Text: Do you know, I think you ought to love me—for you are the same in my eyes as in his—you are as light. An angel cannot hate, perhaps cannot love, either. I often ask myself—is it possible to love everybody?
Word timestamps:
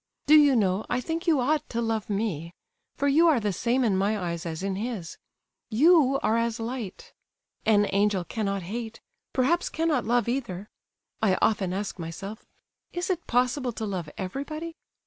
Do 0.25 0.33
you 0.33 0.55
know, 0.55 0.83
I 0.89 0.99
think 0.99 1.27
you 1.27 1.39
ought 1.39 1.69
to 1.69 1.79
love 1.79 2.09
me—for 2.09 3.07
you 3.07 3.27
are 3.27 3.39
the 3.39 3.53
same 3.53 3.83
in 3.83 3.95
my 3.95 4.17
eyes 4.19 4.47
as 4.47 4.63
in 4.63 4.75
his—you 4.77 6.19
are 6.23 6.37
as 6.37 6.59
light. 6.59 7.13
An 7.67 7.85
angel 7.93 8.23
cannot 8.23 8.63
hate, 8.63 8.99
perhaps 9.31 9.69
cannot 9.69 10.03
love, 10.05 10.27
either. 10.27 10.71
I 11.21 11.35
often 11.39 11.71
ask 11.71 11.99
myself—is 11.99 13.11
it 13.11 13.27
possible 13.27 13.73
to 13.73 13.85
love 13.85 14.09
everybody? 14.17 14.75